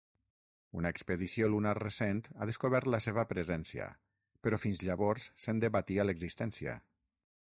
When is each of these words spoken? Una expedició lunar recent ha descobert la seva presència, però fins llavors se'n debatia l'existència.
Una 0.77 0.91
expedició 0.95 1.49
lunar 1.55 1.73
recent 1.79 2.21
ha 2.37 2.47
descobert 2.51 2.89
la 2.95 3.01
seva 3.07 3.27
presència, 3.33 3.91
però 4.47 4.59
fins 4.65 4.83
llavors 4.89 5.29
se'n 5.47 5.63
debatia 5.67 6.09
l'existència. 6.11 6.77